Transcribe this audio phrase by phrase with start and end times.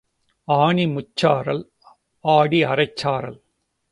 [0.47, 1.61] ஆனி முற்சாரல்
[2.25, 3.39] ஆடி அடைசாரல்.